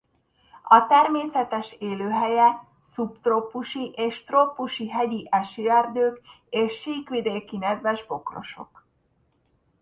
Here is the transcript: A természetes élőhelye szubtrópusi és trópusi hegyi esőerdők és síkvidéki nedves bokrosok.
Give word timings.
A 0.63 0.85
természetes 0.87 1.73
élőhelye 1.79 2.67
szubtrópusi 2.83 3.91
és 3.95 4.23
trópusi 4.23 4.89
hegyi 4.89 5.27
esőerdők 5.31 6.21
és 6.49 6.81
síkvidéki 6.81 7.57
nedves 7.57 8.05
bokrosok. 8.05 8.85